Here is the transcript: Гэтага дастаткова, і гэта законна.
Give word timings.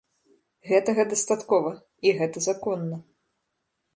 Гэтага 0.69 1.03
дастаткова, 1.11 1.73
і 2.07 2.15
гэта 2.21 2.43
законна. 2.47 2.97